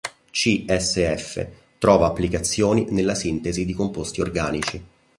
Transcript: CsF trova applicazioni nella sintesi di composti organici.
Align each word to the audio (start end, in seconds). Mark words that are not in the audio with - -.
CsF 0.31 1.47
trova 1.77 2.07
applicazioni 2.07 2.87
nella 2.89 3.13
sintesi 3.13 3.65
di 3.65 3.73
composti 3.73 4.19
organici. 4.21 4.83